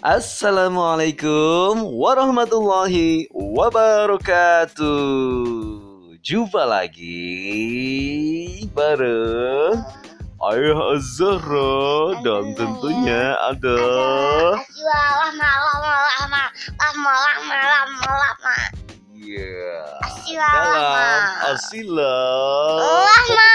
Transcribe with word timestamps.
Assalamualaikum 0.00 1.92
warahmatullahi 1.92 3.28
wabarakatuh. 3.36 4.96
Jumpa 6.24 6.64
lagi 6.64 8.64
bareng 8.72 9.76
Ayah 10.40 10.96
Azhara 10.96 12.16
dan 12.24 12.56
tentunya 12.56 13.36
ada 13.44 13.76
iya. 19.20 20.00
Asila, 20.00 20.48
Asila, 21.52 22.16
Asila 22.88 23.48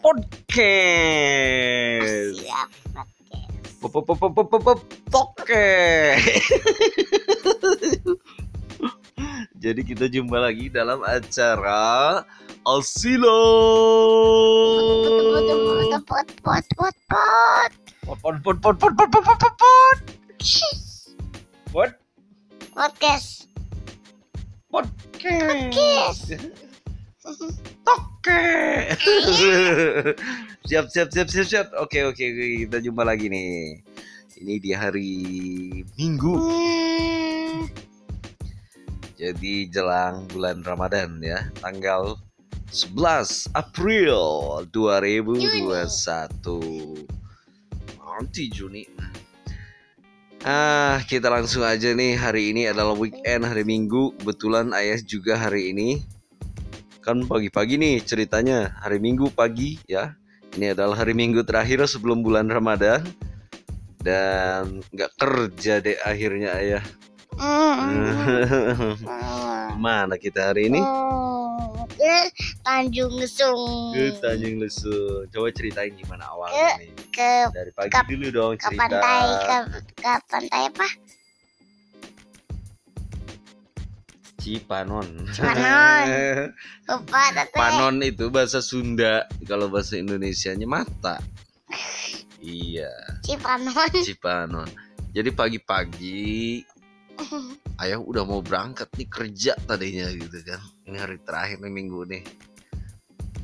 Podcast. 0.00 1.53
Oke. 5.14 5.70
Jadi 9.62 9.80
kita 9.86 10.10
jumpa 10.10 10.42
lagi 10.42 10.66
dalam 10.66 10.98
acara 11.06 12.26
Alsilo. 12.66 13.38
Pot 21.70 21.94
siap 30.64 30.88
siap 30.88 31.12
siap 31.12 31.28
siap 31.28 31.44
siap. 31.44 31.68
Oke 31.76 32.08
oke 32.08 32.24
kita 32.64 32.80
jumpa 32.80 33.04
lagi 33.04 33.28
nih. 33.28 33.84
Ini 34.40 34.54
di 34.64 34.72
hari 34.72 35.12
Minggu. 36.00 36.32
Jadi 39.14 39.68
jelang 39.68 40.24
bulan 40.32 40.64
Ramadan 40.64 41.20
ya, 41.20 41.52
tanggal 41.60 42.16
11 42.72 43.52
April 43.52 44.16
2021. 44.72 47.04
Nanti 48.00 48.48
Juni. 48.48 48.88
Ah, 50.48 51.04
kita 51.04 51.28
langsung 51.28 51.60
aja 51.60 51.92
nih. 51.92 52.16
Hari 52.16 52.56
ini 52.56 52.72
adalah 52.72 52.96
weekend, 52.96 53.44
hari 53.44 53.68
Minggu. 53.68 54.16
Kebetulan 54.16 54.72
Ayah 54.72 54.96
juga 55.04 55.36
hari 55.36 55.76
ini 55.76 56.00
kan 57.04 57.20
pagi-pagi 57.28 57.76
nih 57.76 58.00
ceritanya. 58.00 58.72
Hari 58.80 58.96
Minggu 58.96 59.28
pagi 59.28 59.76
ya. 59.84 60.16
Ini 60.54 60.70
adalah 60.70 60.94
hari 60.96 61.12
Minggu 61.12 61.42
terakhir 61.42 61.82
sebelum 61.84 62.22
bulan 62.22 62.46
Ramadan. 62.46 63.02
Dan 63.98 64.84
nggak 64.92 65.12
kerja 65.16 65.80
deh 65.80 65.96
akhirnya 65.98 66.54
Ayah. 66.54 66.84
hmm. 67.34 69.00
Mana 69.84 70.14
kita 70.14 70.52
hari 70.52 70.68
ini? 70.68 70.78
Ke 71.94 72.28
Tanjung 72.60 73.16
Lesung 73.16 73.58
Ke 73.90 74.12
Tanjung 74.20 74.60
Lesung. 74.60 75.24
Coba 75.28 75.48
ceritain 75.50 75.90
gimana 75.90 76.28
awalnya 76.28 76.76
nih. 76.78 76.92
ke 77.08 77.32
Dari 77.50 77.70
pagi 77.72 77.90
ke- 77.90 78.06
dulu 78.06 78.26
dong 78.28 78.52
ke 78.54 78.66
cerita. 78.66 78.78
pantai 78.78 79.22
ke, 79.40 79.56
ke 79.98 80.12
pantai 80.28 80.62
apa 80.68 80.88
Cipanon. 84.44 85.08
Cipanon. 85.32 86.52
lupa 86.92 87.22
tete 87.32 87.56
Panon 87.56 87.96
itu 88.04 88.28
bahasa 88.28 88.60
Sunda. 88.60 89.24
Kalau 89.48 89.72
bahasa 89.72 89.96
Indonesianya 89.96 90.68
mata. 90.68 91.16
Iya, 92.44 92.92
Cipanon 93.24 93.72
Cipanon. 94.04 94.68
Jadi 95.16 95.32
pagi-pagi 95.32 96.60
ayah 97.82 97.96
udah 97.96 98.22
mau 98.28 98.44
berangkat 98.44 98.92
nih 99.00 99.08
kerja 99.08 99.56
tadinya 99.64 100.12
gitu 100.12 100.44
kan. 100.44 100.60
Ini 100.84 100.96
hari 101.00 101.16
terakhir 101.24 101.64
nih 101.64 101.72
minggu 101.72 102.04
nih. 102.04 102.22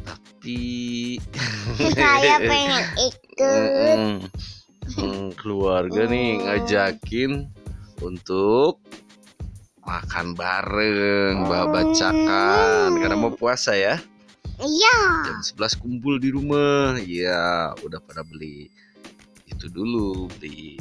Tapi 0.05 0.61
saya 1.97 2.37
pengen 2.45 2.85
ikut 3.01 3.97
Mm-mm. 3.97 4.17
Hmm, 4.91 5.29
keluarga 5.39 6.05
nih 6.11 6.37
Oh. 6.37 6.45
ngajakin 6.45 7.47
untuk 8.03 8.83
makan 9.91 10.39
bareng, 10.39 11.51
bawa 11.51 11.83
bacakan 11.83 12.95
karena 13.03 13.19
mau 13.19 13.35
puasa 13.35 13.75
ya. 13.75 13.99
iya 14.63 15.27
Jam 15.27 15.43
11 15.59 15.83
kumpul 15.83 16.23
di 16.23 16.31
rumah. 16.31 16.95
Iya, 17.03 17.75
udah 17.83 17.99
pada 18.07 18.23
beli 18.23 18.71
itu 19.51 19.67
dulu, 19.67 20.31
beli 20.39 20.79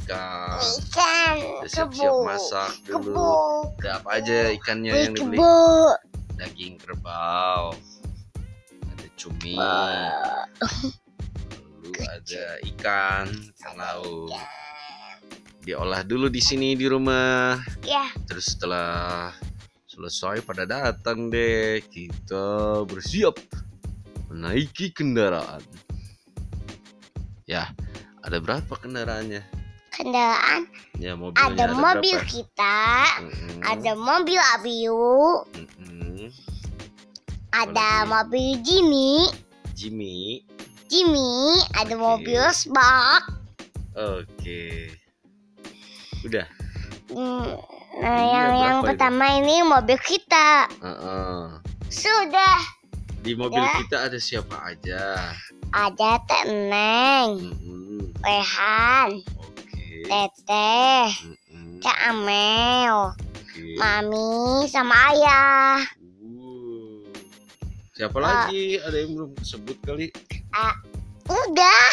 ikan. 0.00 0.56
ikan 0.88 1.36
Udah 1.60 1.68
siap-siap 1.68 2.24
masak 2.24 2.72
kebu 2.88 3.12
dulu. 3.12 3.68
Ada 3.84 4.00
apa 4.00 4.16
aja 4.16 4.48
ikannya 4.56 4.96
beli 4.96 5.04
yang 5.04 5.12
dibeli? 5.12 5.36
kebu 5.36 5.60
Daging 6.40 6.80
kerbau. 6.80 7.76
Ada 8.96 9.08
cumi. 9.20 9.60
Lalu 9.60 10.08
ada 12.00 12.44
ikan, 12.64 13.28
ikan 13.60 13.76
laut. 13.76 14.32
Diolah 15.68 16.00
dulu 16.00 16.32
di 16.32 16.40
sini 16.40 16.72
di 16.80 16.88
rumah. 16.88 17.60
ya 17.84 18.08
Terus 18.24 18.56
setelah 18.56 19.28
selesai 19.84 20.40
pada 20.40 20.64
datang 20.64 21.28
deh, 21.28 21.84
kita 21.92 22.80
bersiap 22.88 23.36
menaiki 24.32 24.96
kendaraan. 24.96 25.60
Ya, 27.44 27.68
ada 28.24 28.40
berapa 28.40 28.72
kendaraannya? 28.80 29.44
kendaraan 29.92 30.72
Ya 30.96 31.12
mobilnya 31.12 31.52
ada 31.52 31.64
mobil 31.76 32.16
berapa? 32.16 32.30
kita 32.32 32.78
Mm-mm, 33.18 33.60
ada 33.66 33.92
mobil 33.98 34.40
abiu 34.54 35.42
mm-mm. 35.52 36.30
ada 37.50 38.06
lagi? 38.06 38.08
mobil 38.08 38.48
Jimmy 38.62 39.12
Jimmy. 39.74 40.46
Jimmy 40.86 41.60
ada 41.74 41.92
Oke. 41.92 42.00
mobil 42.00 42.40
Spark 42.54 43.26
Oke. 43.98 44.94
Udah. 46.28 46.44
Hmm, 47.08 47.56
nah 47.96 48.20
Iya, 48.20 48.28
yang 48.28 48.50
yang 48.54 48.78
pertama 48.84 49.32
ini 49.34 49.64
mobil 49.64 49.96
kita 49.96 50.68
Heeh. 50.76 51.56
sudah 51.88 52.60
Di 53.18 53.32
mobil 53.32 53.58
Ya. 53.58 53.80
kita 53.80 53.96
ada 54.04 54.18
siapa 54.20 54.60
aja? 54.62 55.32
ada 55.68 56.10
Teneng 56.24 57.48
Mm-mm. 57.48 58.12
Rehan 58.20 59.24
Oke. 59.34 60.04
Teteh 60.04 61.08
Mm-mm. 61.24 61.80
Cak 61.80 61.98
Amel 62.06 63.16
Oke. 63.16 63.64
Mami 63.74 64.28
sama 64.68 64.92
Ayah 65.08 65.80
Uh. 66.20 67.08
Siapa 67.90 68.20
Ah. 68.20 68.24
lagi? 68.44 68.76
Ada 68.78 68.96
yang 69.00 69.16
belum 69.16 69.32
sebut 69.40 69.80
kali? 69.80 70.12
udah 71.24 71.88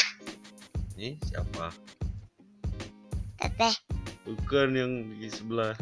Nih 0.94 1.16
siapa? 1.22 1.72
Teteh 3.36 3.76
Bukan 4.26 4.68
yang 4.74 4.92
di 5.14 5.30
sebelah. 5.30 5.78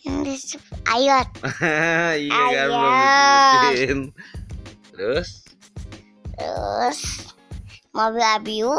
yang 0.00 0.22
disebut 0.22 0.62
Ayot 0.86 1.26
iya 2.22 2.30
kan 2.46 2.66
belum 2.68 2.94
disebutin. 2.94 3.98
Terus? 4.88 5.28
terus 6.32 6.98
mobil 7.90 8.22
Abiu 8.22 8.70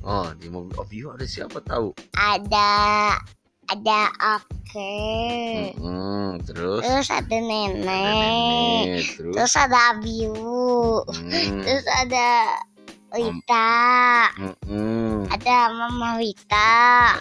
Oh 0.00 0.26
di 0.34 0.48
mobil 0.48 0.74
Ovio 0.74 1.12
ada 1.12 1.22
siapa 1.22 1.62
tahu? 1.62 1.94
ada 2.12 3.14
ada 3.68 4.00
Oke 4.34 4.98
Mm-mm, 5.76 6.42
terus? 6.42 6.82
terus 6.82 7.08
ada 7.08 7.22
Ada 7.22 7.38
nenek 7.38 7.78
nenek. 7.78 9.04
Terus? 9.14 9.34
terus 9.36 9.54
ada 9.54 9.78
Abiu 9.92 10.34
Mm, 11.06 11.62
terus 11.62 11.86
ada 11.86 12.26
Wita 13.08 13.70
mm-mm. 14.36 15.24
ada 15.32 15.56
Mama 15.72 16.20
Wita 16.20 16.76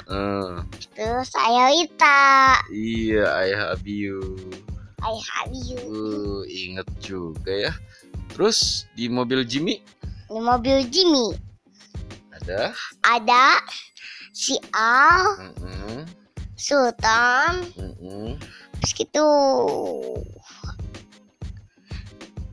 Eh, 0.08 0.52
terus 0.94 1.32
saya 1.32 1.72
Wita 1.72 2.60
iya 2.72 3.24
ayah 3.44 3.62
Abiu. 3.72 4.20
Ayah 5.00 5.28
Abiu 5.46 5.80
Uh, 5.88 6.42
inget 6.50 6.88
juga 7.00 7.70
ya. 7.70 7.74
Terus 8.34 8.86
di 8.94 9.08
mobil 9.08 9.48
Jimmy 9.48 9.80
di 10.28 10.40
mobil 10.44 10.84
Jimmy 10.92 11.32
ada? 12.36 12.76
ada 13.08 13.64
si 14.36 14.60
Al 14.76 15.24
Mm-mm, 15.40 16.04
Sultan 16.54 17.64
mm-mm. 17.80 18.36
terus 18.78 18.92
gitu 18.94 19.28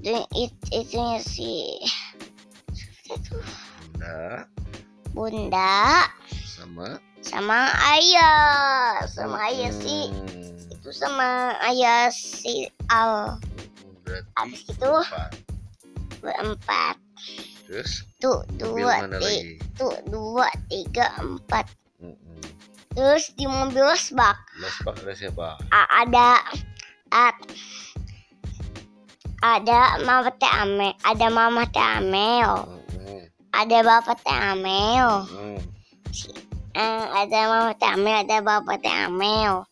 dan 0.00 0.22
it, 0.38 0.52
itunya 0.70 1.18
si 1.18 1.80
itu 3.06 3.36
Bunda. 3.92 4.48
Bunda. 5.12 6.08
Sama. 6.44 6.88
Sama 7.20 7.60
ayah. 7.92 9.04
Sama 9.06 9.36
ayah 9.48 9.70
si 9.70 10.08
Mm, 10.08 10.72
itu 10.72 10.88
sama 10.90 11.52
ayah 11.64 12.08
si 12.08 12.68
Al. 12.88 13.36
Berarti 14.04 14.28
Habis 14.36 14.60
itu 14.66 14.90
empat. 14.90 15.30
berempat. 16.20 16.96
Terus? 17.64 17.92
Tuh 18.18 18.44
dua 18.56 19.04
tiga 19.08 19.40
tuh 19.74 19.94
dua 20.08 20.48
tiga 20.68 21.06
empat. 21.16 21.64
Terus 22.94 23.34
di 23.34 23.44
mobil 23.44 23.82
losbak 23.82 24.38
Losbak 24.56 24.94
ada 25.02 25.12
siapa? 25.12 25.58
a- 25.68 25.90
ada 25.98 26.28
a- 27.10 27.40
ada 29.42 29.80
mama 30.00 30.30
teh 30.30 30.52
ame 30.54 30.94
ada 31.02 31.26
mama 31.26 31.66
teh 31.66 31.82
amel. 31.82 32.64
Mm-mm. 32.64 32.83
Ada 33.54 33.78
bapak 33.86 34.18
teh 34.20 34.34
amel 34.34 35.26
Mm. 35.30 35.58
Eh, 36.74 37.04
ada 37.06 37.38
mama 37.46 37.72
teh 37.78 37.86
amel 37.86 38.14
ada 38.26 38.42
bapak 38.42 38.82
teh 38.82 38.90
amel 39.06 39.62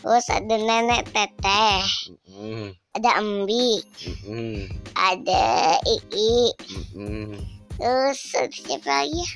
terus 0.00 0.26
ada 0.32 0.56
nenek 0.56 1.04
teteh 1.12 1.84
Mm-mm. 2.32 2.72
ada 2.96 3.10
embi 3.20 3.84
Mm-mm. 4.24 4.64
ada 4.96 5.44
ii 5.84 6.48
Mm-mm. 6.96 7.36
terus 7.76 8.20
ada 8.32 8.48
siapa 8.48 8.88
lagi 8.88 9.20
ya? 9.20 9.30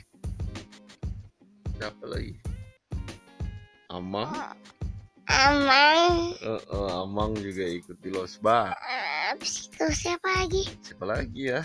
Siapa 1.75 2.05
lagi? 2.09 2.33
Amang? 3.93 4.33
Amang 5.29 6.33
Eh, 6.41 6.63
eh, 6.65 6.91
Amang 6.97 7.37
juga 7.37 7.65
ikut 7.69 8.01
di. 8.01 8.73
Eh, 8.73 9.33
Abis 9.37 9.69
itu 9.69 9.85
siapa 9.93 10.29
lagi 10.33 10.65
Siapa 10.81 11.05
lagi 11.05 11.53
ya? 11.53 11.61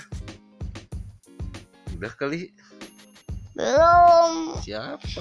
Udah 2.00 2.16
kali 2.16 2.48
belum 3.60 4.56
siapa? 4.64 5.20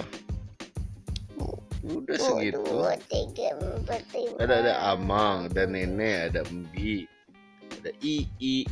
Udah 1.82 2.14
segitu. 2.14 2.62
dua 2.62 2.94
tiga 3.10 3.50
empat 3.58 4.06
lima 4.14 4.38
Ada 4.38 4.54
ada 4.62 4.94
Amang, 4.94 5.50
ada 5.50 5.66
Nenek, 5.66 6.30
ada 6.30 6.46
Embi, 6.46 7.02
ada 7.82 7.90
Ii, 7.98 8.62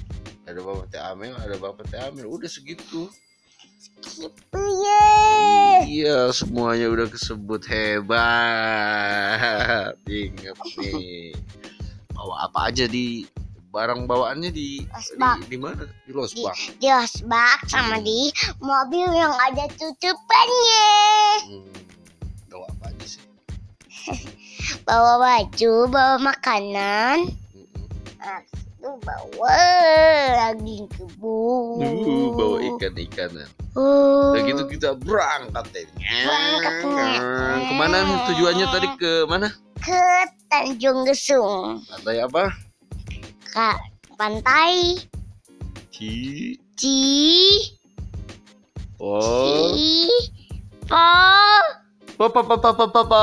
ada 0.46 0.62
Bapak 0.62 0.86
Teh 0.94 1.02
Amel, 1.02 1.34
ada 1.34 1.58
Bapak 1.58 1.90
Teh 1.90 1.98
Amel. 1.98 2.30
Udah 2.30 2.46
segitu. 2.46 3.10
gitu 4.06 4.54
ya 4.54 5.82
Iya, 5.82 6.30
semuanya 6.30 6.86
udah 6.86 7.10
kesebut 7.10 7.66
hebat. 7.66 8.22
Ingat 10.06 10.62
nih. 10.78 11.34
Bawa 12.14 12.46
apa 12.46 12.70
aja 12.70 12.86
di 12.86 13.26
barang 13.76 14.08
bawaannya 14.08 14.50
di 14.56 14.80
Losbak. 14.88 15.36
di, 15.44 15.52
di 15.52 15.58
mana? 15.60 15.84
Di 16.08 16.12
Losbak. 16.16 16.56
di 16.80 16.88
osbak 16.88 17.60
sama 17.68 18.00
di 18.00 18.32
mobil 18.64 19.04
yang 19.12 19.36
ada 19.36 19.68
tutupannya 19.76 20.88
Hmm, 21.44 21.76
bawa 22.48 22.66
apa 22.72 22.84
aja 22.88 23.04
sih? 23.04 23.22
bawa 24.88 25.12
baju 25.20 25.72
bawa 25.92 26.16
makanan. 26.24 27.28
Abis 28.16 28.64
itu 28.64 28.90
bawa 29.04 29.58
lagi 30.40 30.76
kebun 30.96 31.84
Uh, 31.84 32.32
bawa 32.32 32.56
ikan-ikanan. 32.74 33.48
Oh. 33.76 34.32
Udah 34.32 34.42
gitu 34.48 34.62
kita 34.72 34.96
berangkat 34.96 35.64
deh. 35.76 35.86
Ke 37.68 37.74
mana 37.76 38.24
tujuannya 38.24 38.66
tadi 38.72 38.88
ke 38.96 39.28
mana? 39.28 39.52
ke 39.76 40.02
Tanjung 40.50 41.06
Gesung 41.06 41.78
Pantai 41.86 42.18
apa? 42.18 42.50
Ke 43.56 43.72
pantai 44.20 45.00
Ci. 45.88 46.12
Ci 46.76 46.96
Oh. 49.00 49.72
Ci 49.72 50.12
Po 50.84 52.28
Papa 52.28 52.40
papa 52.44 52.72
papa 52.76 52.84
papa. 52.92 53.22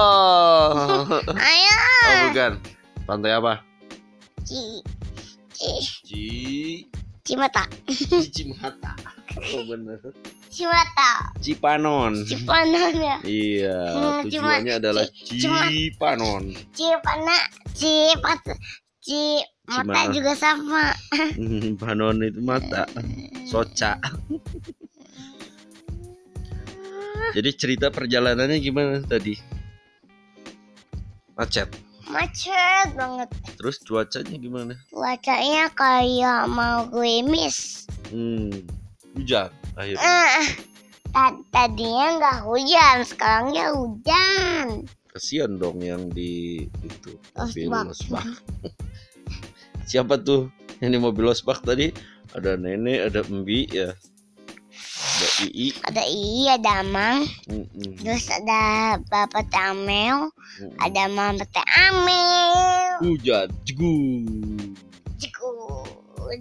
ayo 1.37 1.77
Oh 1.77 2.17
bukan. 2.29 2.51
Pantai 3.05 3.37
apa? 3.37 3.61
Ci 4.41 4.81
Ci 5.53 5.69
Ci. 6.01 6.25
Cimata 7.21 7.69
Cici 7.85 8.49
Mata. 8.51 8.97
Oh 9.53 9.61
bener. 9.69 10.01
Cimata 10.49 11.29
Cipanon. 11.41 12.25
Cipanon 12.25 12.93
ya 12.97 13.17
Iya, 13.21 13.77
Hmm, 13.93 14.17
tujuannya 14.25 14.73
adalah 14.81 15.05
cuma- 15.13 15.69
Cipanon. 15.69 16.43
Cipana 16.73 17.37
Cipat 17.73 18.41
Cimata 19.63 19.79
Cimata. 20.03 20.11
juga 20.11 20.33
sama 20.35 20.83
Hmm, 21.39 21.79
Panon 21.79 22.19
itu 22.19 22.39
mata. 22.39 22.83
Soca. 23.47 23.95
Jadi 27.33 27.49
cerita 27.55 27.87
perjalanannya 27.89 28.59
gimana 28.59 29.01
tadi? 29.01 29.33
Macet. 31.33 31.65
macet 32.03 32.93
banget 32.93 33.31
Terus 33.57 33.79
cuacanya 33.81 34.35
gimana? 34.35 34.73
cuacanya 34.91 35.71
kayak 35.71 36.45
mau 36.45 36.85
gerimis 36.85 37.87
Hmm, 38.11 38.51
hujan 39.17 39.49
akhirnya. 39.73 40.03
Ah, 40.03 40.45
ta- 41.09 41.41
tadinya 41.49 42.19
nggak 42.19 42.39
hujan, 42.45 42.97
sekarang 43.01 43.47
ya 43.49 43.73
hujan. 43.73 44.85
Kasihan 45.09 45.57
dong 45.57 45.81
yang 45.81 46.11
di 46.11 46.61
itu 46.83 47.17
mobil 47.33 47.71
Losbak. 47.71 48.27
Siapa 49.83 50.17
tuh 50.19 50.49
yang 50.81 50.95
di 50.95 50.99
mobil 50.99 51.27
losbak 51.27 51.61
tadi? 51.63 51.91
Ada 52.33 52.57
nenek, 52.57 53.11
ada 53.11 53.21
embi 53.27 53.69
ya. 53.69 53.93
Ada 55.03 55.27
ii. 55.45 55.69
Ada 55.85 56.03
I, 56.09 56.33
ada 56.49 56.71
Amang, 56.81 57.29
Mm-mm. 57.45 58.01
terus 58.01 58.25
ada 58.33 58.97
Bapak 59.11 59.45
Tamel, 59.53 60.33
Mm-mm. 60.33 60.73
ada 60.81 61.05
Mama 61.11 61.45
Teh 61.45 61.67
Amel. 61.91 62.49
Hujan, 63.05 63.53
jegu. 63.67 63.93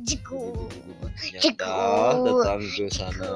Jiku, 0.00 0.68
Ternyata 1.12 1.68
datang 2.24 2.62
ke 2.64 2.86
sana. 2.88 3.32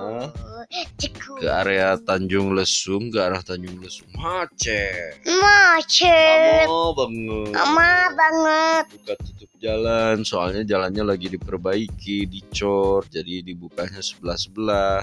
Jiku. 0.96 1.38
ke 1.38 1.46
area 1.46 1.94
Tanjung 2.00 2.56
Lesung, 2.56 3.12
ke 3.12 3.18
arah 3.20 3.44
Tanjung 3.44 3.78
Lesung. 3.78 4.08
Macet. 4.16 5.20
Macet, 5.28 6.66
Lama 6.66 6.90
banget. 6.96 7.52
lama 7.52 7.90
banget. 8.16 8.84
buka 8.96 9.14
tutup 9.20 9.50
jalan 9.56 10.16
soalnya 10.20 10.62
jalannya 10.64 11.04
lagi 11.06 11.28
diperbaiki 11.30 12.26
dicor 12.26 13.06
jadi 13.08 13.40
dibukanya 13.40 14.04
sebelah 14.04 14.36
sebelah 14.36 15.00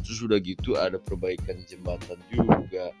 terus 0.00 0.24
udah 0.24 0.38
gitu 0.40 0.76
ada 0.80 0.96
perbaikan 0.96 1.60
jembatan 1.66 2.16
juga. 2.30 2.92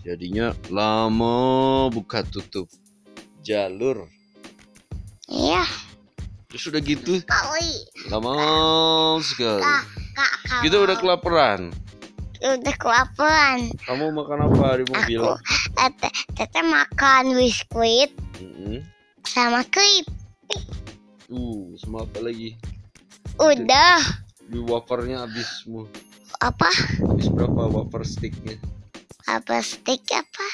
Jadinya 0.00 0.50
lama 0.72 1.36
buka 1.92 2.24
tutup 2.24 2.66
jalur. 3.44 4.08
Iya, 5.30 5.62
terus 6.50 6.66
udah 6.66 6.82
gitu 6.82 7.22
kali. 7.24 7.72
lama 8.10 8.34
sekali 9.22 9.62
Kak, 9.62 9.84
kak, 10.12 10.32
kak. 10.44 10.60
kita 10.66 10.76
udah 10.76 10.96
kelaparan 10.96 11.60
udah 12.40 12.74
kelaparan. 12.74 13.68
kamu 13.84 14.04
makan 14.10 14.38
apa 14.46 14.66
di 14.74 14.84
mobil 14.88 15.20
Aku, 15.20 15.32
tete, 15.74 16.08
tete 16.34 16.60
makan 16.60 17.36
biskuit 17.36 18.10
Mm-mm. 18.36 18.80
sama 19.22 19.62
krip. 19.64 20.08
uh 21.28 21.64
sama 21.78 22.02
apa 22.02 22.18
lagi 22.20 22.58
Udah, 23.36 24.00
di 24.42 24.58
wafernya 24.58 25.24
habis 25.24 25.46
semua 25.62 25.86
apa? 26.38 26.68
habis 26.98 27.28
berapa 27.28 27.68
wafer 27.70 28.02
sticknya 28.02 28.56
Apa 29.24 29.60
stick 29.60 30.02
apa? 30.10 30.48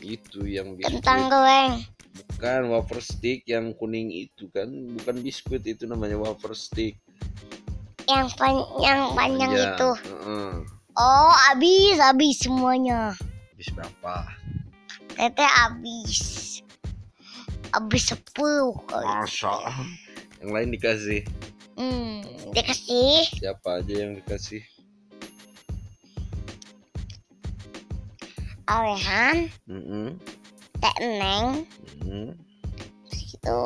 itu 0.00 0.44
yang 0.44 0.74
biskuit 0.74 0.98
Kentang 0.98 1.28
goreng. 1.28 1.72
Bukan 2.14 2.70
wafer 2.70 3.02
stick 3.02 3.42
yang 3.50 3.74
kuning 3.74 4.10
itu 4.14 4.46
kan, 4.54 4.70
bukan 4.70 5.18
biskuit 5.18 5.66
itu 5.66 5.86
namanya 5.88 6.14
wafer 6.14 6.54
stick. 6.54 6.94
Yang 8.06 8.36
pan 8.38 8.54
yang 8.78 9.00
panjang 9.16 9.50
Panjang. 9.50 9.74
itu. 9.74 9.90
Heeh. 10.06 10.50
Oh, 10.94 11.32
habis, 11.50 11.98
habis 11.98 12.38
semuanya. 12.38 13.18
Habis 13.50 13.68
berapa? 13.74 14.14
Tete 15.18 15.42
habis. 15.42 16.20
Habis 17.74 18.14
sepuluh 18.14 18.78
kali. 18.86 19.10
Masa? 19.10 19.58
Yang 20.38 20.50
lain 20.54 20.68
dikasih. 20.70 21.20
Hmm, 21.74 22.22
dikasih 22.54 23.26
Siapa 23.34 23.82
aja 23.82 23.94
yang 24.06 24.14
dikasih? 24.14 24.62
Alehan, 28.64 29.52
Mm-mm. 29.68 30.16
Teh 30.84 30.96
Neng, 31.00 31.64
Mm-mm. 32.04 32.36
itu. 33.08 33.62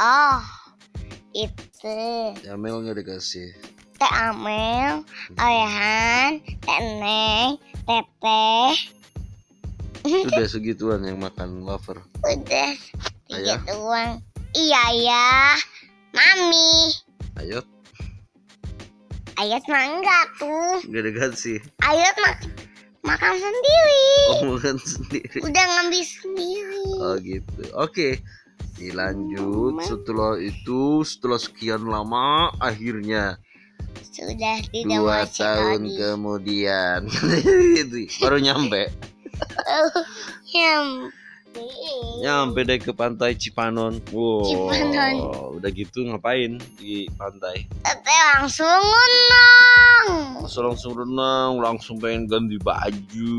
Oh, 0.00 0.40
itu 1.36 1.98
Yamel 2.40 2.88
nggak 2.88 3.04
dikasih. 3.04 3.52
Teh 4.00 4.12
Amel, 4.16 5.04
Alehan, 5.36 6.40
Teh 6.40 6.80
Neng, 6.96 7.60
Teteh. 7.84 8.72
Udah 10.08 10.48
segituan 10.48 11.04
yang 11.04 11.20
makan 11.20 11.60
wafer. 11.68 12.00
Udah 12.24 12.72
doang. 13.68 14.24
Iya 14.56 14.84
ya, 15.04 15.28
Mami. 16.16 16.96
Ayo, 17.36 17.60
Ayat 19.36 19.62
mah 19.68 19.84
enggak 19.84 20.24
tuh. 20.40 20.80
nggak 20.88 21.04
dikasih. 21.12 21.60
Ayat 21.84 22.16
mak 22.18 22.40
makan 23.00 23.34
sendiri. 23.34 24.04
Oh 24.30 24.42
makan 24.54 24.76
sendiri. 24.78 25.38
Udah 25.40 25.64
ngambil 25.64 26.02
sendiri. 26.04 26.86
Oh 26.98 27.14
gitu. 27.18 27.62
Oke. 27.74 28.22
dilanjut 28.78 29.74
Mama. 29.74 29.82
setelah 29.82 30.32
itu 30.38 31.02
setelah 31.02 31.34
sekian 31.34 31.82
lama 31.82 32.46
akhirnya 32.62 33.34
Sudah 34.06 34.62
tidak 34.70 35.02
dua 35.02 35.26
tahun 35.26 35.82
lagi. 35.82 35.98
kemudian 35.98 37.00
Gitu, 37.74 38.06
baru 38.22 38.38
nyampe 38.38 38.86
Nyampe. 40.54 41.10
Nyampe 42.18 42.60
deh 42.62 42.76
ke 42.76 42.90
pantai 42.90 43.32
Cipanon 43.32 43.98
wow 44.10 44.42
Cipanon. 44.42 45.14
udah 45.54 45.70
gitu 45.70 46.02
ngapain 46.04 46.58
di 46.76 47.06
pantai 47.14 47.64
Tete 47.80 48.14
langsung 48.34 48.66
ngunang. 48.66 50.06
langsung 50.40 50.64
langsung 50.66 50.92
renang 50.94 51.52
langsung 51.58 51.96
pengen 51.96 52.26
ganti 52.26 52.58
baju 52.58 53.34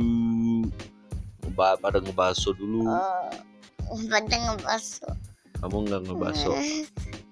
Ngeba- 1.41 1.77
pada 1.77 1.97
ngebaso 1.97 2.53
dulu 2.53 2.87
Oh, 2.87 3.99
pada 4.05 4.35
ngebaso. 4.37 5.07
kamu 5.59 5.75
nggak 5.85 6.01
ngebaso 6.05 6.51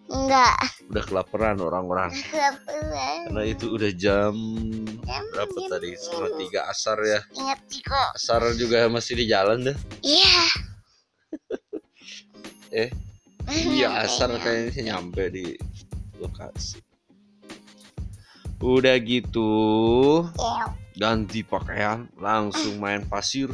Enggak. 0.07 0.55
Udah 0.88 1.03
kelaparan 1.03 1.60
orang-orang. 1.60 2.12
Karena 3.27 3.44
itu 3.44 3.75
udah 3.75 3.91
jam 3.91 4.36
Jam 5.03 5.24
berapa 5.36 5.51
jam 5.51 5.70
tadi? 5.70 5.89
setengah 5.96 6.32
tiga 6.39 6.60
asar 6.72 6.98
ya. 7.03 7.20
Ingat 7.36 7.60
sih 7.67 7.82
kok. 7.84 8.10
asar 8.15 8.41
juga 8.56 8.88
masih 8.88 9.13
di 9.20 9.25
jalan 9.27 9.72
dah. 9.72 9.77
Iya. 10.01 10.39
Eh, 12.67 12.91
iya 13.48 14.03
asar 14.03 14.27
kayaknya 14.44 14.91
nyampe 14.91 15.32
di 15.32 15.56
lokasi. 16.20 16.84
Udah 18.60 19.00
gitu 19.00 19.48
Iya. 20.36 20.75
ganti 21.00 21.48
pakaian 21.48 22.12
langsung 22.20 22.75
main 22.84 23.08
pasir 23.08 23.48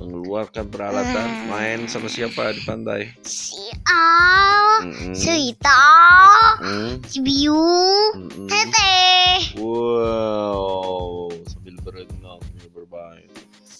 mengeluarkan 0.00 0.64
peralatan 0.66 1.28
main 1.46 1.84
sama 1.84 2.08
siapa 2.08 2.50
di 2.50 2.62
pantai 2.62 3.12
Si 3.20 3.52
Al, 3.84 4.64
Mm-mm. 4.82 5.12
si 5.12 5.28
Ita, 5.50 5.84
Mm, 6.58 6.92
si 7.04 7.18
Biu, 7.20 7.56
mm-mm. 8.16 8.46
Tete. 8.46 8.96
wow 9.60 11.28
sambil 11.46 11.76
berenang 11.80 12.40
sambil 12.40 12.68
bermain 12.74 13.28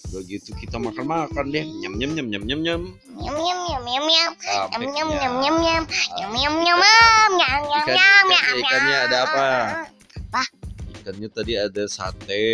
udah 0.07 0.21
gitu 0.23 0.51
kita 0.55 0.75
makan 0.75 1.05
makan 1.05 1.45
deh 1.49 1.63
nyam 1.63 1.95
nyam 1.95 2.11
nyam 2.11 2.27
nyam 2.27 2.43
nyam 2.43 2.59
nyam 2.61 2.81
Nyam 3.11 3.35
nyam 3.37 3.59
nyam 3.63 3.81
nyam 3.83 4.03
nyam. 4.03 4.31
Sampai 4.35 4.81
Nyam 4.83 5.07
nyam 5.07 5.07
kenyang. 5.07 5.35
nyam 5.39 5.55
nyam 5.55 5.55
nyam. 5.61 5.83
Nyam 6.17 6.31
nyam 6.33 6.53
nyam 6.57 6.79
nyam 6.81 7.31
nyam 7.31 7.61
nyam 7.61 7.85
Ikan- 7.85 7.95
nyam 7.95 8.25
ikan- 8.25 8.27
nyam. 8.27 8.55
ikannya 8.59 8.97
ada 8.99 9.17
apa? 9.21 9.47
Apa? 10.17 10.41
ikannya 10.97 11.27
tadi 11.29 11.53
ada 11.55 11.83
sate 11.87 12.45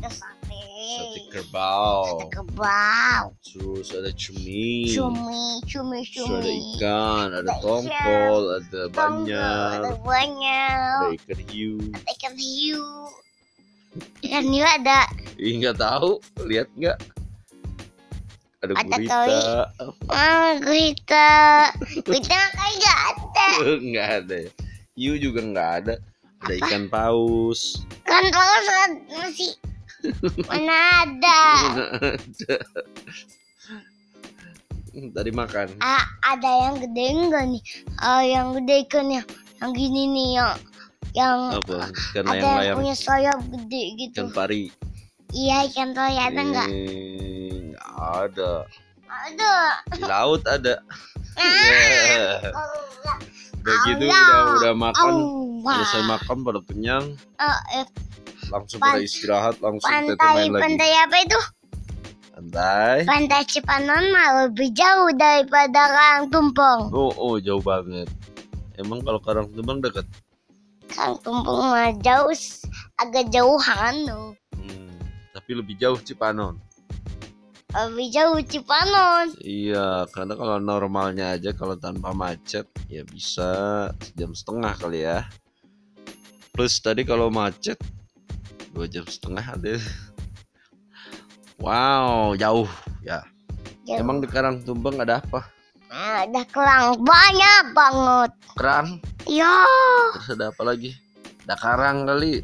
Ada 0.00 0.08
sate. 0.10 0.43
Sate 0.86 1.20
kerbau 1.28 2.04
Sate 2.04 2.26
kebab. 2.30 3.24
terus 3.40 3.88
ada 3.90 4.10
cumi 4.10 4.88
Cumi, 4.88 5.44
cumi, 5.64 5.98
terus 6.04 6.28
ada 6.28 6.42
cumi. 6.42 6.74
ikan 6.74 7.26
ada 7.30 7.40
Ada 7.42 7.54
tongkol 7.58 8.42
ada 8.54 8.82
banyak 8.90 9.76
Ada 9.80 9.92
banyak. 10.00 11.00
ada 11.00 11.16
ikan 11.16 11.40
hiu 11.46 11.74
Ada 11.90 12.10
ikan 12.12 12.34
hiu. 12.34 12.84
Ikan 14.20 14.44
hiu 14.44 14.64
ada. 14.64 15.00
Ih 15.36 15.54
nggak 15.56 15.76
tahu 15.76 16.18
lihat 16.44 16.66
nggak 16.74 16.98
ada 18.60 18.72
Ada 18.74 18.96
gurita 18.96 19.20
Ah, 20.08 20.56
gurita. 20.58 21.28
Gurita 22.00 22.38
kayak 22.50 22.74
gak 22.78 22.98
ada. 23.06 23.46
nggak 23.88 24.08
ada 24.20 24.36
ya 24.40 24.50
hiu 24.94 25.14
juga 25.16 25.40
nggak 25.42 25.70
ada 25.80 25.94
ada 26.40 26.52
ikan 26.60 26.86
paus 26.86 27.82
Kan 28.04 28.24
paus 28.30 28.66
masih 29.10 29.52
mana 30.46 30.76
ada. 31.02 31.40
tadi 35.10 35.30
makan 35.30 35.66
Ah, 35.78 36.04
ada 36.22 36.50
yang 36.66 36.78
gede 36.78 37.04
enggak 37.10 37.44
nih? 37.50 37.62
Ah, 37.98 38.22
yang 38.22 38.54
gede 38.54 38.86
ikannya. 38.86 39.22
Yang 39.58 39.70
gini 39.74 40.02
nih 40.06 40.28
yang 40.34 40.52
yang 41.14 41.38
apa 41.54 41.88
ikan 42.10 42.26
ada 42.26 42.34
yang 42.34 42.42
layang-layang 42.42 42.76
punya 42.76 42.94
sayap 42.94 43.38
gede 43.46 43.82
gitu. 43.96 44.14
ikan 44.18 44.28
pari 44.30 44.70
Iya, 45.30 45.66
ikan 45.68 45.90
toy 45.92 46.14
ada 46.14 46.40
enggak? 46.40 46.68
Eh, 46.70 47.70
nggak 47.70 47.90
ada 48.22 48.52
Ada. 49.04 49.54
di 49.90 50.02
laut 50.02 50.42
ada 50.44 50.74
Ah, 51.34 51.42
Ya. 53.04 53.14
Udah 53.64 53.76
gitu 53.88 54.04
udah 54.04 54.40
udah 54.60 54.72
makan 54.76 55.12
selesai 55.64 56.02
makan 56.04 56.36
pada 56.44 56.60
kenyang. 56.68 57.04
Ah, 57.40 57.56
eh, 57.80 57.86
langsung 58.52 58.76
pada 58.76 59.00
istirahat 59.00 59.56
langsung 59.64 59.88
pantai 59.88 60.20
main 60.20 60.52
lagi. 60.52 60.62
pantai 60.68 60.90
apa 61.00 61.16
itu? 61.24 61.40
pantai. 62.34 62.96
Pantai 63.08 63.40
Cipanon 63.48 64.04
mah 64.12 64.28
lebih 64.44 64.68
jauh 64.76 65.08
daripada 65.16 65.80
Karang 65.88 66.28
Tumpeng. 66.28 66.92
oh 66.92 67.12
oh 67.16 67.40
jauh 67.40 67.64
banget. 67.64 68.12
Emang 68.76 69.00
kalau 69.00 69.22
Karang 69.24 69.48
Tumbang 69.54 69.80
dekat 69.80 70.04
Karang 70.92 71.16
Tumpeng 71.24 71.72
mah 71.72 71.96
jauh, 72.04 72.36
agak 73.00 73.32
jauhan 73.32 73.94
loh. 74.04 74.36
Hmm, 74.60 74.92
tapi 75.32 75.56
lebih 75.56 75.80
jauh 75.80 75.96
Cipanon 76.04 76.60
Lebih 77.74 78.06
jauh 78.14 78.38
Cipanon. 78.46 79.34
iya 79.42 80.06
karena 80.14 80.38
kalau 80.38 80.62
normalnya 80.62 81.34
aja 81.34 81.50
kalau 81.50 81.74
tanpa 81.74 82.14
macet 82.14 82.70
ya 82.86 83.02
bisa 83.02 83.50
jam 84.14 84.30
setengah 84.30 84.70
kali 84.78 85.02
ya. 85.02 85.26
Plus 86.54 86.78
tadi 86.78 87.02
kalau 87.02 87.34
macet 87.34 87.74
dua 88.70 88.86
jam 88.86 89.02
setengah 89.10 89.42
ada. 89.42 89.74
Wow 91.58 92.38
jauh 92.38 92.70
ya. 93.02 93.26
Jauh. 93.84 94.00
emang 94.00 94.22
di 94.22 94.30
Karang 94.30 94.62
Tumbang 94.62 94.96
ada 95.02 95.20
apa? 95.20 95.50
Nah, 95.94 96.26
ada 96.26 96.42
kerang 96.50 96.98
banyak 97.04 97.64
banget. 97.70 98.30
kerang? 98.58 98.88
Ya, 99.30 99.62
terus 100.18 100.34
ada 100.34 100.50
apa 100.50 100.62
lagi? 100.66 100.90
Ada 101.46 101.54
karang 101.54 102.02
kali 102.02 102.42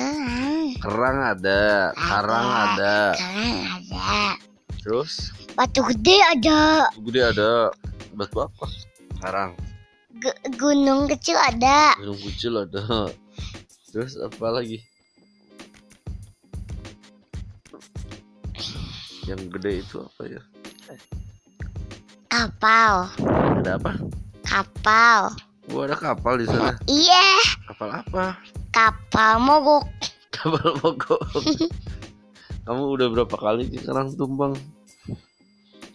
kerang. 0.00 0.64
kerang 0.80 1.18
ada 1.36 1.60
karang 1.92 2.48
ada. 2.48 2.96
Kerang 3.12 3.56
ada. 3.76 4.12
terus? 4.80 5.12
Batu 5.52 5.84
gede 5.92 6.16
ada. 6.32 6.88
gede 7.04 7.20
ada. 7.20 7.52
Batu 8.16 8.48
apa? 8.48 8.64
Karang. 9.20 9.52
G- 10.20 10.40
gunung 10.56 11.04
kecil 11.08 11.36
ada. 11.36 11.92
gunung 12.00 12.20
kecil 12.20 12.64
ada. 12.64 13.12
Terus 13.92 14.16
apa 14.16 14.46
lagi? 14.48 14.80
Yang 19.28 19.40
gede 19.58 19.72
itu 19.84 19.96
apa 20.00 20.22
ya? 20.26 20.42
Kapal. 22.30 22.94
ada 23.60 23.76
apa? 23.76 23.92
Kapal. 24.46 25.34
oh 25.70 25.86
ada 25.86 25.94
kapal 25.94 26.34
di 26.40 26.46
sana. 26.48 26.74
Iya, 26.88 27.30
kapal 27.70 27.94
apa 27.94 28.38
kapal 28.80 29.36
mogok. 29.36 29.84
kapal 30.32 30.72
mogok 30.80 31.20
kamu 32.64 32.82
udah 32.96 33.06
berapa 33.12 33.36
kali 33.36 33.68
ke 33.68 33.84
Karang 33.84 34.08
Tumbang 34.16 34.56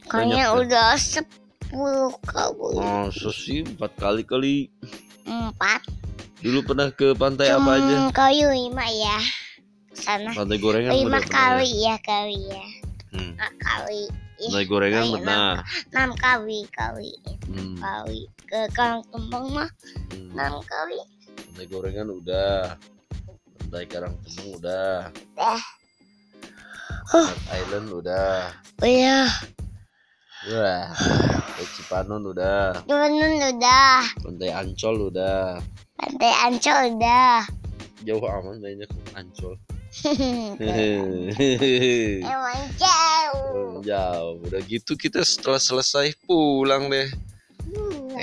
Kayaknya 0.06 0.54
Banyak, 0.54 0.70
udah 0.70 0.89
sepuluh 1.01 2.13
kali. 2.30 2.77
Masa 2.77 3.34
sih 3.34 3.65
empat 3.65 3.89
kali 3.98 4.22
kali 4.22 4.56
Empat. 5.25 5.82
Dulu 6.46 6.62
pernah 6.62 6.94
ke 6.94 7.18
pantai 7.18 7.50
apa 7.50 7.82
aja? 7.82 7.96
Hmm, 8.06 8.13
Kali 8.13 8.46
lima 8.46 8.86
ya. 8.86 9.18
Sana. 9.98 10.30
Pantai 10.38 10.62
gorengan 10.62 10.94
Lima 10.94 11.18
kali 11.25 11.89
ya 11.89 11.98
kali 12.06 12.38
ya. 12.46 12.62
ya? 12.62 12.65
Hmm. 13.18 13.34
Lima 13.34 13.50
kali. 13.58 14.04
Pantai 14.38 14.65
gorengan 14.70 15.04
Ayo, 15.10 15.13
pernah. 15.18 15.50
Enam 15.89 16.10
kali 16.22 16.60
kali. 16.70 17.13
Hmm. 17.50 17.75
Kali. 17.82 18.22
Ke 18.46 18.70
Karang 18.77 19.01
Tumpeng 19.10 19.50
mah 19.50 19.70
hmm. 20.13 20.38
enam 20.38 20.62
kali. 20.62 21.01
Pantai 21.56 21.72
gorengan 21.72 22.12
udah. 22.12 22.76
Pantai 23.64 23.88
Karang 23.88 24.12
Tumbang 24.28 24.60
udah. 24.60 25.08
Dah. 25.40 25.64
Cat 27.08 27.40
Island 27.48 27.96
udah. 27.96 28.52
Oh 28.84 28.90
iya. 28.92 29.24
Wah. 30.52 30.92
Pantai 30.92 31.68
Cipanon 31.80 32.28
udah. 32.28 32.84
Turun 32.84 33.40
udah. 33.40 34.04
Pantai 34.20 34.52
Ancol 34.52 35.08
udah. 35.08 35.64
Pantai 35.96 36.32
Ancol 36.44 37.00
udah. 37.00 37.48
Jauh 38.04 38.28
aman 38.28 38.60
banyak 38.60 38.92
Ancol. 39.16 39.56
Emang 42.20 42.64
jauh. 42.76 43.80
Jauh. 43.80 44.44
Udah 44.44 44.60
gitu 44.68 45.00
kita 45.00 45.24
setelah 45.24 45.64
selesai 45.64 46.20
pulang 46.28 46.92
deh. 46.92 47.08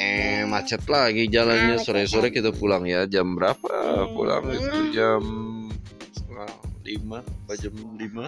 Eh 0.02 0.42
macet 0.50 0.82
lagi 0.90 1.30
jalannya. 1.30 1.78
Nah, 1.78 1.82
sore-sore 1.82 2.34
kita 2.34 2.50
pulang 2.50 2.82
ya. 2.82 3.06
Jam 3.06 3.38
berapa? 3.38 3.70
Hmm. 3.70 4.18
pulang 4.18 4.50
itu 4.50 4.80
jam 4.90 5.22
setengah 6.10 6.50
lima 6.82 7.18
apa 7.22 7.52
jam 7.54 7.74
lima. 7.94 8.26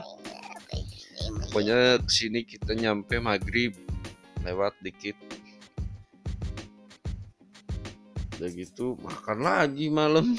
Pokoknya 1.51 1.99
ke 1.99 2.11
sini 2.11 2.47
kita 2.47 2.79
nyampe 2.79 3.19
maghrib. 3.19 3.75
Lewat 4.47 4.79
dikit. 4.85 5.19
Udah 8.39 8.51
gitu 8.55 8.95
makan 9.03 9.39
lagi 9.43 9.91
malam. 9.91 10.27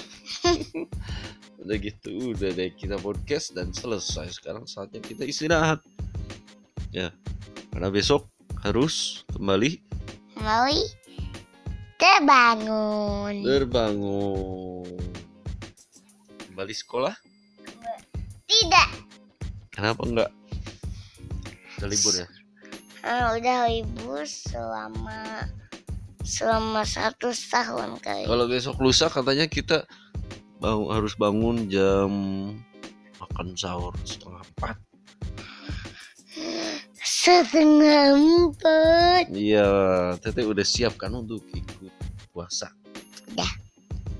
Udah 1.66 1.82
gitu 1.82 2.38
udah 2.38 2.54
deh 2.54 2.70
kita 2.78 3.02
podcast 3.02 3.58
dan 3.58 3.74
selesai. 3.74 4.38
Sekarang 4.38 4.70
saatnya 4.70 5.02
kita 5.02 5.26
istirahat. 5.26 5.82
Ya 6.94 7.10
karena 7.76 7.92
besok 7.92 8.32
harus 8.64 9.26
kembali. 9.36 9.84
Maui 10.40 10.80
terbangun. 12.16 13.44
Terbangun. 13.44 14.88
Kembali 16.48 16.72
sekolah? 16.72 17.12
Tidak. 18.48 18.90
Kenapa 19.76 20.02
enggak? 20.08 20.32
Udah 21.76 21.90
libur 21.92 22.14
ya? 22.16 22.28
Ah, 23.04 23.36
udah 23.36 23.68
libur 23.68 24.24
selama 24.24 25.52
selama 26.24 26.88
satu 26.88 27.36
tahun 27.36 28.00
kali. 28.00 28.24
Kalau 28.24 28.48
besok 28.48 28.80
lusa 28.80 29.12
katanya 29.12 29.52
kita 29.52 29.84
bang- 30.64 30.90
harus 30.90 31.20
bangun 31.20 31.68
jam 31.68 32.10
makan 33.20 33.48
sahur 33.60 33.92
setengah 34.08 34.42
empat. 34.56 34.78
Setengah 37.04 38.16
empat. 38.16 39.24
Iya, 39.36 39.68
Tete 40.24 40.48
udah 40.48 40.64
siap 40.66 40.96
kan 40.96 41.12
untuk 41.14 41.44
ikut 41.52 42.05
puasa? 42.36 42.68
Udah. 43.32 43.48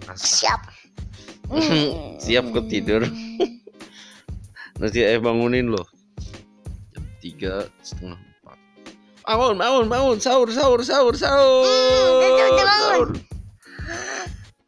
Masa? 0.08 0.24
Siap. 0.24 0.62
Siap 2.24 2.46
kok 2.56 2.72
tidur. 2.72 3.04
Nanti 4.80 5.04
ayah 5.04 5.20
bangunin 5.20 5.68
loh. 5.68 5.84
Jam 6.96 7.04
tiga 7.20 7.68
setengah 7.84 8.16
empat. 8.16 8.58
Bangun, 9.28 9.56
bangun, 9.60 9.86
bangun, 9.92 10.18
sahur, 10.24 10.48
sahur, 10.48 10.80
sahur, 10.80 11.14
sahur. 11.20 11.68
Hmm. 11.68 12.24
Sahur, 12.56 13.10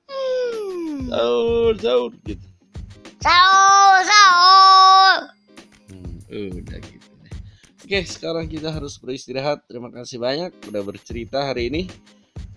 Hmm. 0.08 1.08
sahur, 1.08 1.74
sahur, 1.80 2.12
gitu. 2.28 2.46
Sahur, 3.24 4.00
sahur. 4.04 5.20
Hmm, 6.28 6.52
udah 6.60 6.80
gitu 6.84 7.10
deh. 7.24 7.36
Oke, 7.88 8.00
sekarang 8.04 8.46
kita 8.52 8.70
harus 8.76 9.00
beristirahat. 9.00 9.64
Terima 9.72 9.88
kasih 9.88 10.20
banyak 10.20 10.52
udah 10.68 10.82
bercerita 10.84 11.48
hari 11.48 11.72
ini. 11.72 11.88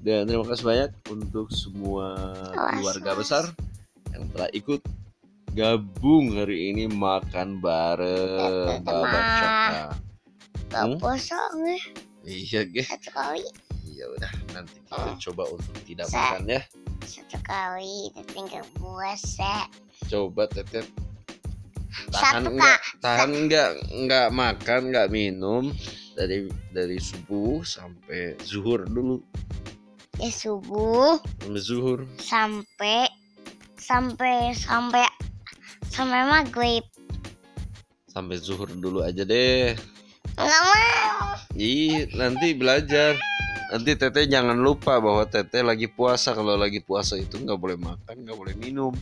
Dan 0.01 0.25
terima 0.25 0.45
kasih 0.45 0.65
banyak 0.65 0.91
untuk 1.09 1.53
semua 1.53 2.17
keluarga 2.73 3.13
besar 3.13 3.45
yang 4.11 4.25
telah 4.33 4.49
ikut 4.51 4.81
gabung 5.51 6.33
hari 6.33 6.73
ini 6.73 6.89
makan 6.89 7.61
bareng 7.61 8.81
Bapak 8.81 8.97
mah. 9.03 9.25
Caka. 9.37 9.85
Gak 10.71 10.85
Hmm? 10.87 10.97
puasa 10.97 11.37
nih 11.59 11.83
Iya, 12.23 12.63
ge. 12.65 12.85
satu 12.87 13.11
kali, 13.11 13.43
Iya 13.91 14.07
udah, 14.09 14.33
nanti 14.51 14.73
kita 14.79 14.97
coba 15.29 15.43
untuk 15.51 15.75
tidak 15.83 16.07
Sa- 16.07 16.17
makan 16.33 16.49
ya. 16.49 16.63
satu 17.03 17.37
kali, 17.43 18.09
tapi 18.15 18.37
nggak 18.41 18.67
puasa. 18.77 19.67
Coba 20.07 20.47
Tetet 20.47 20.87
tahan 22.09 22.41
Satu 22.41 22.51
enggak 22.55 22.79
tahan 23.01 23.31
enggak 23.35 23.71
enggak 23.91 24.27
makan 24.31 24.81
enggak 24.89 25.09
minum 25.11 25.75
dari 26.15 26.45
dari 26.71 26.97
subuh 26.97 27.61
sampai 27.61 28.39
zuhur 28.41 28.87
dulu 28.87 29.19
Ya 30.21 30.29
subuh 30.29 31.17
sampai 31.41 31.63
zuhur 31.65 31.99
sampai 32.21 33.09
sampai 33.81 34.53
sampai 34.53 35.09
sampai 35.89 36.21
maghrib. 36.29 36.85
sampai 38.13 38.37
zuhur 38.37 38.69
dulu 38.69 39.01
aja 39.01 39.25
deh 39.25 39.73
Nggak 40.41 40.63
mau. 40.65 41.37
Ih, 41.53 42.09
nanti 42.17 42.57
belajar. 42.57 43.13
Nanti 43.71 43.93
Teteh 43.93 44.25
jangan 44.25 44.57
lupa 44.57 44.97
bahwa 44.97 45.29
Teteh 45.29 45.61
lagi 45.61 45.85
puasa. 45.85 46.33
Kalau 46.33 46.57
lagi 46.57 46.81
puasa 46.81 47.21
itu 47.21 47.37
nggak 47.37 47.61
boleh 47.61 47.77
makan, 47.77 48.25
nggak 48.25 48.39
boleh 48.41 48.55
minum. 48.57 48.95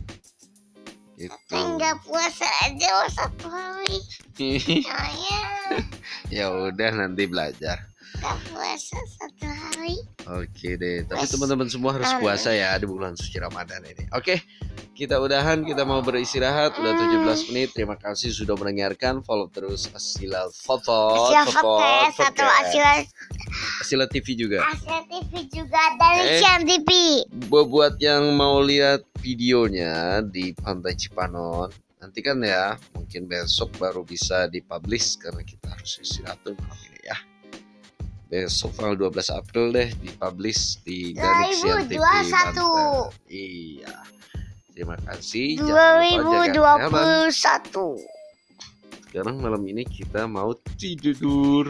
Gitu. 1.15 1.31
Nggak 1.47 1.95
puasa 2.03 2.47
aja 2.67 3.07
satu 3.07 3.47
hari. 3.47 3.99
Ya 6.29 6.51
udah 6.51 6.89
nanti 6.93 7.25
belajar. 7.25 7.87
Puasa 8.19 8.97
satu 9.07 9.45
hari. 9.45 9.95
Oke 10.27 10.75
deh. 10.75 11.03
Tapi 11.03 11.25
teman-teman 11.25 11.67
semua 11.67 11.95
harus 11.95 12.09
Amin. 12.09 12.21
puasa 12.21 12.51
ya 12.51 12.75
di 12.75 12.85
bulan 12.85 13.13
suci 13.13 13.37
Ramadan 13.37 13.81
ini. 13.85 14.05
Oke. 14.11 14.41
Kita 14.91 15.15
udahan, 15.15 15.63
kita 15.63 15.87
mau 15.87 16.03
beristirahat. 16.03 16.75
Udah 16.75 16.91
17 16.91 17.47
menit. 17.49 17.71
Terima 17.71 17.95
kasih 17.95 18.35
sudah 18.35 18.51
mendengarkan. 18.53 19.23
Follow 19.23 19.47
terus 19.47 19.87
Asila 19.89 20.51
Foto. 20.51 21.31
Asia 21.31 21.47
Fotes 21.47 22.19
satu 22.19 22.43
Asia 22.43 22.99
Asila 23.79 24.05
TV 24.05 24.35
juga. 24.35 24.59
Asia 24.67 24.99
TV 25.07 25.47
juga 25.47 25.79
dari 25.95 26.19
Eh. 26.19 26.39
Sian 26.43 26.61
TV. 26.67 26.89
Bu- 27.47 27.63
buat 27.65 27.95
yang 27.97 28.35
mau 28.35 28.59
lihat 28.59 29.07
videonya 29.23 30.19
di 30.21 30.51
Pantai 30.51 30.95
Cipanon 30.95 31.71
nantikan 31.99 32.39
ya 32.39 32.79
mungkin 32.95 33.27
besok 33.27 33.75
baru 33.75 34.07
bisa 34.07 34.47
dipublish 34.47 35.19
karena 35.19 35.43
kita 35.43 35.67
harus 35.67 35.99
istirahat 35.99 36.39
malam 36.47 36.79
ini 36.87 36.99
ya 37.03 37.17
besok 38.29 38.77
tanggal 38.77 39.09
12 39.09 39.33
April 39.33 39.65
deh 39.73 39.89
dipublish 39.95 40.77
di 40.81 41.17
Sian 41.17 41.49
TV 41.49 41.97
2021. 41.97 41.97
Banten. 41.97 43.09
iya 43.27 43.95
terima 44.71 44.95
kasih 45.01 45.57
Jangan 45.57 45.97
lupa 46.21 46.45
jaga 46.47 46.73
kesehatan. 47.25 47.73
2021. 47.97 49.09
sekarang 49.09 49.35
malam 49.41 49.61
ini 49.65 49.83
kita 49.83 50.23
mau 50.23 50.53
tidur 50.77 51.65